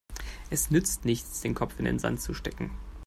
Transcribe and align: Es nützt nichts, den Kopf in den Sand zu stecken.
Es 0.49 0.71
nützt 0.71 1.05
nichts, 1.05 1.41
den 1.41 1.53
Kopf 1.53 1.77
in 1.77 1.85
den 1.85 1.99
Sand 1.99 2.21
zu 2.21 2.33
stecken. 2.33 2.71